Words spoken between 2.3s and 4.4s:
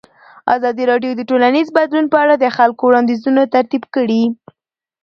د خلکو وړاندیزونه ترتیب کړي.